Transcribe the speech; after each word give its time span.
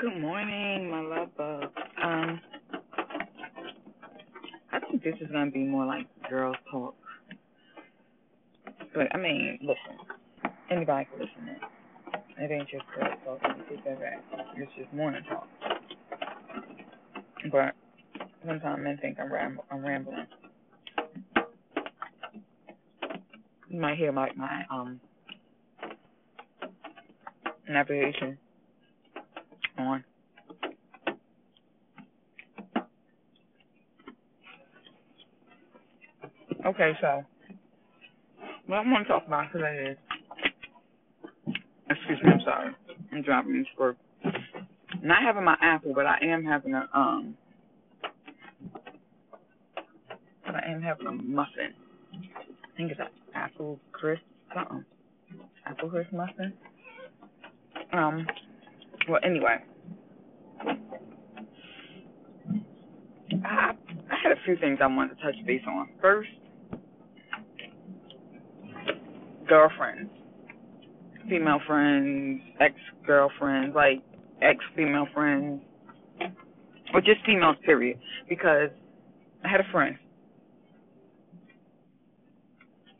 Good 0.00 0.18
morning, 0.18 0.90
my 0.90 1.00
love 1.02 1.28
bug. 1.36 1.64
Um, 2.02 2.40
I 4.72 4.80
think 4.80 5.04
this 5.04 5.14
is 5.20 5.30
gonna 5.30 5.50
be 5.50 5.62
more 5.62 5.84
like 5.84 6.06
girls 6.30 6.56
talk. 6.70 6.94
But 8.94 9.14
I 9.14 9.18
mean, 9.18 9.58
listen, 9.60 9.98
anybody 10.70 11.06
can 11.10 11.18
listen. 11.20 11.56
It 12.38 12.50
ain't 12.50 12.68
just 12.70 12.84
girls 12.96 13.14
talk. 13.26 13.40
You 13.58 13.76
take 13.76 13.84
that 13.84 14.00
back. 14.00 14.24
It's 14.56 14.72
just 14.78 14.90
morning 14.94 15.22
talk. 15.28 15.46
But 17.52 17.74
sometimes 18.46 18.82
men 18.82 18.98
think 19.02 19.18
I'm 19.20 19.30
ram- 19.30 19.60
I'm 19.70 19.84
rambling. 19.84 20.26
You 23.68 23.80
might 23.80 23.98
hear 23.98 24.12
like 24.12 24.34
my 24.34 24.64
um 24.70 24.98
navigation 27.68 28.38
on. 29.80 30.04
Okay, 36.66 36.92
so 37.00 37.24
what 38.66 38.76
I 38.78 38.80
want 38.80 39.06
to 39.06 39.12
talk 39.12 39.26
about 39.26 39.52
today 39.52 39.92
is, 39.92 39.98
excuse 41.90 42.18
me, 42.22 42.30
I'm 42.32 42.40
sorry, 42.44 42.70
I'm 43.12 43.22
driving 43.22 43.54
this 43.58 43.66
work. 43.78 43.96
Not 45.02 45.22
having 45.22 45.44
my 45.44 45.56
apple, 45.62 45.92
but 45.94 46.06
I 46.06 46.18
am 46.22 46.44
having 46.44 46.74
a 46.74 46.88
um, 46.94 47.36
but 50.44 50.54
I 50.54 50.70
am 50.70 50.82
having 50.82 51.06
a 51.06 51.12
muffin. 51.12 51.72
I 52.62 52.76
think 52.76 52.90
it's 52.90 53.00
an 53.00 53.06
apple 53.34 53.78
crisp 53.92 54.22
something, 54.54 54.84
apple 55.66 55.90
crisp 55.90 56.12
muffin. 56.12 56.52
Um, 57.92 58.26
well, 59.08 59.20
anyway, 59.24 59.58
I 63.44 63.72
I 64.10 64.16
had 64.22 64.32
a 64.32 64.40
few 64.44 64.56
things 64.56 64.78
I 64.82 64.86
wanted 64.86 65.16
to 65.16 65.22
touch 65.22 65.34
base 65.46 65.62
on. 65.66 65.88
First, 66.00 66.28
girlfriends, 69.48 70.10
female 71.28 71.60
friends, 71.66 72.40
ex 72.60 72.74
girlfriends, 73.06 73.74
like 73.74 74.02
ex 74.42 74.58
female 74.76 75.06
friends, 75.14 75.62
or 76.92 77.00
just 77.00 77.24
females, 77.24 77.56
period. 77.64 77.98
Because 78.28 78.70
I 79.44 79.48
had 79.48 79.60
a 79.60 79.70
friend. 79.72 79.96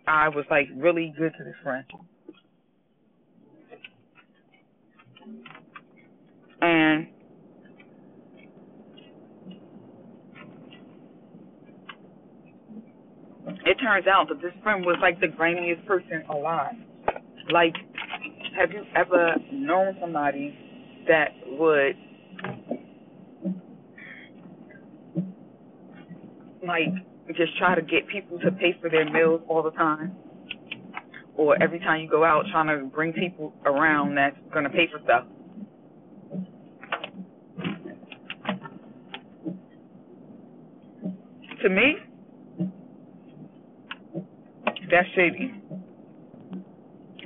I 0.06 0.28
was 0.28 0.44
like 0.50 0.69
really 0.77 1.12
good 1.17 1.33
to 1.39 1.44
this 1.44 1.55
friend. 1.62 1.84
And 6.61 7.06
it 13.64 13.75
turns 13.83 14.06
out 14.06 14.28
that 14.28 14.41
this 14.42 14.52
friend 14.62 14.84
was 14.84 14.97
like 15.00 15.20
the 15.20 15.28
grimiest 15.28 15.84
person 15.86 16.22
alive. 16.30 16.75
Like, 17.52 17.75
have 18.58 18.70
you 18.72 18.83
ever 18.94 19.34
known 19.52 19.97
somebody 20.00 20.56
that 21.08 21.28
would 21.47 21.97
like 26.67 26.89
just 27.36 27.56
try 27.58 27.74
to 27.74 27.83
get 27.83 28.06
people 28.08 28.39
to 28.41 28.50
pay 28.52 28.77
for 28.80 28.91
their 28.91 29.11
meals 29.11 29.41
all 29.48 29.62
the 29.62 29.70
time? 29.70 30.14
Or 31.36 31.61
every 31.62 31.78
time 31.78 32.02
you 32.02 32.11
go 32.11 32.22
out 32.24 32.45
trying 32.50 32.67
to 32.67 32.84
bring 32.86 33.12
people 33.14 33.55
around 33.64 34.14
that's 34.17 34.36
gonna 34.52 34.69
pay 34.69 34.89
for 34.92 35.00
stuff. 35.05 35.24
To 41.62 41.69
me, 41.69 41.97
that's 44.90 45.08
shady. 45.14 45.55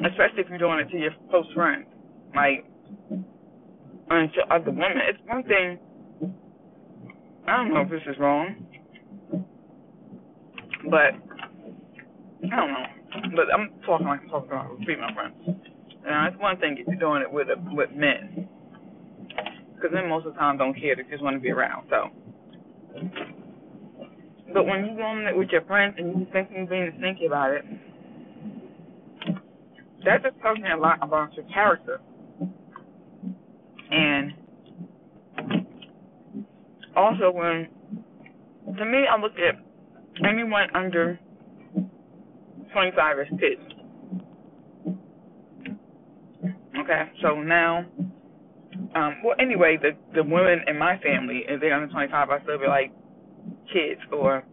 Especially 0.05 0.41
if 0.41 0.49
you're 0.49 0.59
doing 0.59 0.81
it 0.81 0.91
to 0.91 0.99
your 0.99 1.13
close 1.31 1.47
friends. 1.55 1.87
Like, 2.35 2.65
and 4.11 4.33
to 4.35 4.55
other 4.55 4.71
women. 4.71 4.99
It's 5.09 5.19
one 5.27 5.45
thing, 5.45 5.79
I 7.47 7.57
don't 7.57 7.73
know 7.73 7.83
if 7.83 7.91
this 7.91 8.03
is 8.09 8.19
wrong, 8.19 8.67
but, 10.91 11.15
I 12.45 12.57
don't 12.57 12.73
know. 12.73 12.87
But 13.37 13.55
I'm 13.55 13.71
talking 13.87 14.07
like 14.07 14.21
I'm 14.23 14.29
talking 14.29 14.51
about 14.51 14.77
female 14.85 15.09
friends. 15.15 15.35
Now, 16.05 16.27
it's 16.27 16.37
one 16.39 16.59
thing 16.59 16.77
if 16.79 16.87
you're 16.89 16.97
doing 16.97 17.23
it 17.23 17.33
with 17.33 17.49
a, 17.49 17.55
with 17.73 17.91
men. 17.95 18.49
Because 19.75 19.93
men 19.93 20.09
most 20.09 20.27
of 20.27 20.35
the 20.35 20.39
time 20.39 20.59
don't 20.59 20.75
care. 20.75 20.97
They 20.97 21.05
just 21.09 21.23
want 21.23 21.37
to 21.37 21.41
be 21.41 21.51
around. 21.51 21.87
So, 21.89 22.11
but 24.55 24.67
when 24.67 24.87
you're 24.87 24.97
doing 24.97 25.27
it 25.27 25.37
with 25.37 25.49
your 25.51 25.63
friends 25.63 25.97
and 25.99 26.21
you 26.21 26.27
you're 26.33 26.67
being 26.67 26.93
sneaky 26.99 27.27
about 27.27 27.51
it, 27.51 27.65
that 30.05 30.23
just 30.23 30.41
tells 30.41 30.59
me 30.59 30.71
a 30.71 30.77
lot 30.77 30.99
about 31.03 31.35
your 31.35 31.45
character. 31.47 32.01
And 33.91 34.33
also, 36.97 37.33
when 37.33 37.69
to 38.79 38.85
me, 38.85 39.05
I 39.11 39.21
look 39.21 39.33
at 39.33 39.57
anyone 40.25 40.69
under 40.75 41.19
25 42.73 43.19
as 43.19 43.27
kids. 43.41 43.61
Okay, 46.79 47.03
so 47.23 47.41
now, 47.41 47.87
um, 48.95 49.17
well, 49.25 49.37
anyway, 49.41 49.79
the 49.81 49.93
the 50.15 50.23
women 50.23 50.61
in 50.69 50.79
my 50.79 50.99
family, 50.99 51.45
if 51.49 51.61
they're 51.61 51.75
under 51.75 51.93
25, 51.93 52.31
I 52.31 52.43
still 52.43 52.59
be 52.59 52.67
like 52.67 52.93
kids, 53.75 54.01
or 54.13 54.45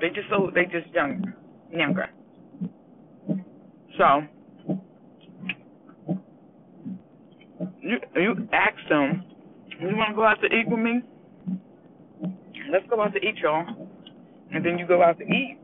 they 0.00 0.08
just 0.08 0.28
so 0.30 0.50
they 0.54 0.64
just 0.64 0.92
younger, 0.94 1.34
younger. 1.70 2.08
So 3.98 4.20
you 7.80 7.98
you 8.14 8.48
ask 8.52 8.76
them, 8.88 9.24
you 9.80 9.96
want 9.96 10.10
to 10.10 10.14
go 10.14 10.24
out 10.24 10.38
to 10.42 10.46
eat 10.46 10.68
with 10.68 10.80
me? 10.80 11.00
Let's 12.70 12.84
go 12.90 13.00
out 13.00 13.12
to 13.14 13.18
eat, 13.18 13.36
y'all. 13.42 13.64
And 14.52 14.64
then 14.64 14.78
you 14.78 14.86
go 14.86 15.02
out 15.02 15.18
to 15.18 15.24
eat, 15.24 15.58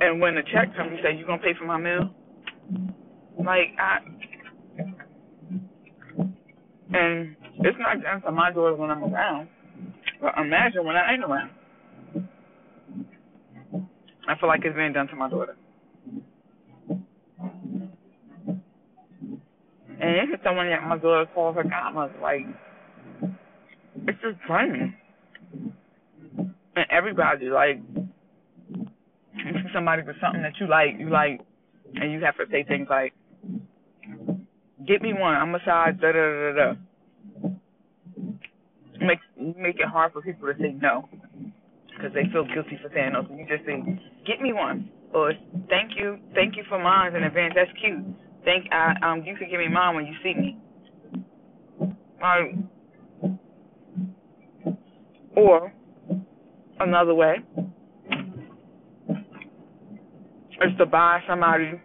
and 0.00 0.20
when 0.20 0.34
the 0.36 0.42
check 0.52 0.74
comes, 0.76 0.92
you 0.92 1.02
say 1.02 1.16
you 1.16 1.26
gonna 1.26 1.42
pay 1.42 1.54
for 1.58 1.66
my 1.66 1.78
meal. 1.78 2.14
Like 3.38 3.74
I, 3.78 3.98
and 6.94 7.36
it's 7.58 7.78
not 7.78 8.02
done 8.02 8.22
to 8.22 8.30
my 8.30 8.52
daughter 8.52 8.74
when 8.74 8.90
I'm 8.90 9.04
around, 9.04 9.48
but 10.20 10.34
imagine 10.38 10.84
when 10.84 10.96
I 10.96 11.12
ain't 11.12 11.24
around. 11.24 11.50
I 14.32 14.38
feel 14.38 14.48
like 14.48 14.64
it's 14.64 14.74
being 14.74 14.94
done 14.94 15.08
to 15.08 15.16
my 15.16 15.28
daughter. 15.28 15.54
And 20.00 20.16
if 20.16 20.30
it's 20.32 20.42
someone 20.42 20.70
that 20.70 20.82
my 20.82 20.96
daughter 20.96 21.26
calls 21.34 21.54
her 21.56 21.64
godmother, 21.64 22.14
like, 22.22 22.46
it's 24.08 24.18
just 24.22 24.38
funny. 24.48 24.96
And 26.74 26.86
everybody, 26.90 27.50
like, 27.50 27.82
somebody 29.74 30.02
for 30.02 30.16
something 30.18 30.40
that 30.40 30.54
you 30.58 30.66
like, 30.66 30.98
you 30.98 31.10
like, 31.10 31.42
and 31.94 32.10
you 32.10 32.20
have 32.24 32.36
to 32.38 32.44
say 32.50 32.64
things 32.64 32.86
like, 32.88 33.12
get 34.86 35.02
me 35.02 35.12
one, 35.12 35.34
I'm 35.34 35.54
a 35.54 35.58
size, 35.62 35.94
da 36.00 36.10
da 36.10 36.52
da 36.52 36.52
da. 36.54 36.74
Make, 38.98 39.18
make 39.58 39.76
it 39.78 39.88
hard 39.88 40.14
for 40.14 40.22
people 40.22 40.50
to 40.50 40.58
say 40.58 40.72
no 40.80 41.06
because 41.96 42.12
they 42.14 42.24
feel 42.32 42.44
guilty 42.44 42.78
for 42.82 42.90
saying 42.94 43.12
no. 43.12 43.24
So 43.28 43.34
you 43.34 43.46
just 43.48 43.64
say, 43.66 43.82
"Get 44.26 44.40
me 44.40 44.52
one," 44.52 44.90
or 45.14 45.32
"Thank 45.68 45.92
you, 45.96 46.18
thank 46.34 46.56
you 46.56 46.64
for 46.68 46.78
mine 46.78 47.14
in 47.14 47.24
advance. 47.24 47.54
That's 47.56 47.70
cute. 47.80 48.04
Thank 48.44 48.72
I 48.72 48.94
um 49.02 49.22
you 49.24 49.36
can 49.36 49.50
give 49.50 49.60
me 49.60 49.68
mine 49.68 49.94
when 49.96 50.06
you 50.06 50.14
see 50.22 50.34
me." 50.34 50.58
Or 55.36 55.72
another 56.80 57.14
way 57.14 57.36
is 60.62 60.76
to 60.78 60.86
buy 60.86 61.20
somebody. 61.28 61.80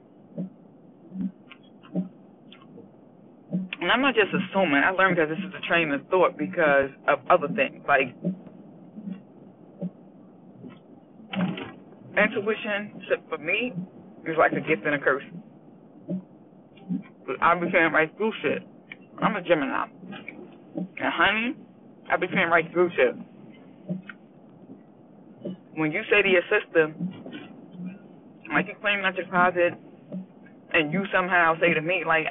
And 3.82 3.92
I'm 3.92 4.02
not 4.02 4.16
just 4.16 4.30
assuming. 4.34 4.84
I 4.84 4.92
learned 4.92 5.18
that 5.20 5.30
this 5.30 5.38
is 5.40 5.54
a 5.58 5.68
train 5.68 5.92
of 5.92 6.06
thought 6.10 6.38
because 6.38 6.90
of 7.08 7.20
other 7.30 7.48
things 7.56 7.84
like 7.88 8.16
intuition 12.18 13.02
for 13.30 13.38
me 13.38 13.74
is 14.26 14.36
like 14.38 14.52
a 14.54 14.62
gift 14.62 14.86
and 14.86 14.96
a 14.96 15.00
curse. 15.00 15.24
I 17.42 17.56
be 17.56 17.68
saying 17.72 17.92
right 17.92 18.12
through 18.18 18.32
shit. 18.42 18.64
I'm 19.22 19.36
a 19.36 19.42
Gemini. 19.42 19.86
And 20.76 21.14
honey, 21.14 21.56
I 22.12 22.18
be 22.18 22.28
saying 22.34 22.50
right 22.50 22.66
through 22.72 22.90
shit. 22.96 23.16
When 25.76 25.92
you 25.92 26.02
say 26.10 26.22
to 26.22 26.30
your 26.30 26.42
sister, 26.50 26.94
like 28.52 28.68
you 28.68 28.76
clean 28.82 29.00
out 29.04 29.16
your 29.16 29.28
closet, 29.28 29.74
and 30.74 30.92
you 30.92 31.04
somehow 31.14 31.56
say 31.60 31.74
to 31.74 31.82
me, 31.82 32.04
like, 32.06 32.26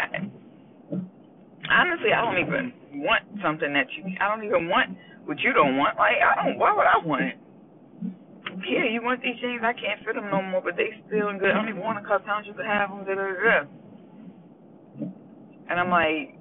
honestly, 1.70 2.12
I 2.12 2.22
don't 2.24 2.38
even 2.38 2.72
want 3.02 3.24
something 3.42 3.72
that 3.72 3.86
you. 3.96 4.04
I 4.20 4.28
don't 4.34 4.44
even 4.44 4.68
want 4.68 4.96
what 5.24 5.38
you 5.40 5.52
don't 5.52 5.76
want. 5.76 5.96
Like 5.96 6.16
I 6.22 6.44
don't. 6.44 6.58
Why 6.58 6.74
would 6.74 6.86
I 6.86 6.98
want 7.04 7.22
it? 7.24 7.36
Yeah, 8.68 8.84
you 8.90 9.02
want 9.02 9.22
these 9.22 9.36
jeans? 9.40 9.62
I 9.64 9.72
can't 9.72 10.04
fit 10.04 10.14
them 10.16 10.30
no 10.30 10.42
more, 10.42 10.60
but 10.62 10.76
they 10.76 10.90
still 11.06 11.32
good. 11.38 11.50
I 11.50 11.54
don't 11.54 11.68
even 11.68 11.80
want 11.82 12.02
to 12.02 12.08
cut 12.08 12.26
down 12.26 12.44
just 12.44 12.58
to 12.58 12.64
have 12.64 12.90
them. 12.90 13.04
Da, 13.06 13.14
da, 13.14 13.26
da. 13.32 13.66
And 15.70 15.80
I'm 15.80 15.90
like, 15.90 16.34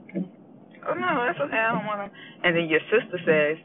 oh 0.90 0.94
no, 0.94 1.26
that's 1.26 1.40
okay. 1.42 1.58
I 1.58 1.74
don't 1.74 1.86
want 1.86 2.00
them. 2.02 2.12
And 2.44 2.56
then 2.56 2.68
your 2.70 2.82
sister 2.92 3.20
says, 3.26 3.58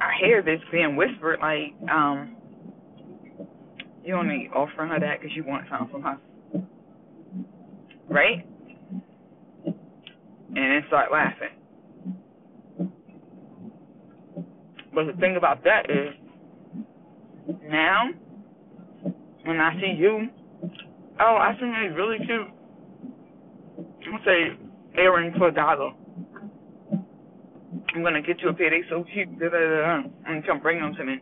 I 0.00 0.12
hear 0.20 0.42
this 0.42 0.60
being 0.70 0.96
whispered, 0.96 1.38
like, 1.40 1.74
um, 1.90 2.36
you 4.04 4.14
only 4.14 4.48
offering 4.54 4.90
her 4.90 5.00
that 5.00 5.20
because 5.20 5.34
you 5.36 5.44
want 5.44 5.66
something 5.70 5.88
from 5.90 6.02
her, 6.02 6.18
right? 8.08 8.46
And 10.48 10.56
then 10.56 10.82
start 10.88 11.10
laughing. 11.12 11.48
But 14.94 15.06
the 15.06 15.12
thing 15.20 15.36
about 15.36 15.64
that 15.64 15.90
is, 15.90 16.14
now, 17.70 18.10
when 19.44 19.60
I 19.60 19.74
see 19.80 19.94
you, 19.98 20.28
oh, 21.20 21.36
I 21.40 21.50
think 21.58 21.72
they're 21.74 21.94
really 21.94 22.18
cute. 22.18 22.48
I'll 24.12 24.24
say 24.24 24.56
earrings 24.98 25.36
for 25.36 25.48
a 25.48 25.54
dollar. 25.54 25.92
I'm 27.94 28.02
gonna 28.02 28.22
get 28.22 28.40
you 28.40 28.48
a 28.48 28.54
pair. 28.54 28.70
They 28.70 28.82
so 28.88 29.04
cute. 29.12 29.38
Da, 29.38 29.48
da, 29.48 29.58
da, 29.58 30.02
da, 30.02 30.02
and 30.26 30.46
come 30.46 30.60
bring 30.60 30.80
them 30.80 30.94
to 30.94 31.04
me. 31.04 31.16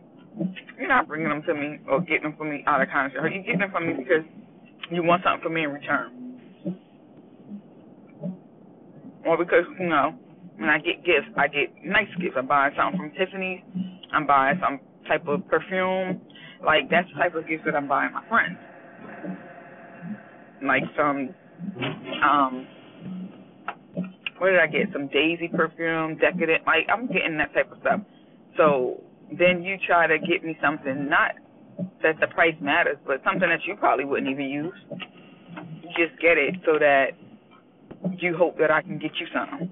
You're 0.77 0.87
not 0.87 1.07
bringing 1.07 1.29
them 1.29 1.41
to 1.47 1.53
me 1.53 1.79
or 1.89 2.01
getting 2.01 2.23
them 2.23 2.35
for 2.37 2.45
me 2.45 2.63
out 2.67 2.81
of 2.81 2.89
kindness. 2.89 3.13
You're 3.15 3.29
getting 3.29 3.59
them 3.59 3.71
for 3.71 3.79
me 3.79 3.93
because 3.93 4.23
you 4.91 5.03
want 5.03 5.23
something 5.23 5.43
from 5.43 5.53
me 5.53 5.63
in 5.63 5.71
return, 5.71 6.39
or 9.25 9.37
because 9.37 9.65
you 9.79 9.87
know 9.87 10.13
when 10.57 10.69
I 10.69 10.79
get 10.79 11.03
gifts, 11.05 11.27
I 11.37 11.47
get 11.47 11.73
nice 11.83 12.07
gifts. 12.19 12.35
I'm 12.37 12.47
buying 12.47 12.73
something 12.77 12.99
from 12.99 13.11
Tiffany's. 13.11 13.61
I'm 14.13 14.27
buying 14.27 14.59
some 14.61 14.79
type 15.07 15.27
of 15.27 15.47
perfume. 15.47 16.21
Like 16.65 16.89
that's 16.89 17.07
the 17.13 17.19
type 17.19 17.35
of 17.35 17.47
gifts 17.47 17.63
that 17.65 17.75
I'm 17.75 17.87
buying 17.87 18.11
my 18.13 18.27
friends. 18.27 18.57
Like 20.65 20.83
some, 20.97 21.29
um, 22.23 22.67
what 24.39 24.49
did 24.49 24.59
I 24.59 24.67
get? 24.67 24.91
Some 24.91 25.07
Daisy 25.07 25.47
perfume, 25.47 26.17
decadent. 26.17 26.65
Like 26.65 26.87
I'm 26.91 27.07
getting 27.07 27.37
that 27.37 27.53
type 27.53 27.71
of 27.71 27.77
stuff. 27.81 27.99
So 28.57 29.01
then 29.37 29.63
you 29.63 29.77
try 29.85 30.07
to 30.07 30.17
get 30.17 30.43
me 30.43 30.57
something 30.61 31.07
not 31.09 31.31
that 32.01 32.19
the 32.19 32.27
price 32.27 32.55
matters, 32.61 32.97
but 33.05 33.21
something 33.23 33.49
that 33.49 33.59
you 33.67 33.75
probably 33.75 34.05
wouldn't 34.05 34.31
even 34.31 34.45
use. 34.45 34.73
You 34.89 35.89
just 35.97 36.19
get 36.21 36.37
it 36.37 36.55
so 36.65 36.79
that 36.79 37.09
you 38.17 38.35
hope 38.35 38.57
that 38.57 38.71
I 38.71 38.81
can 38.81 38.97
get 38.97 39.11
you 39.19 39.27
something. 39.33 39.71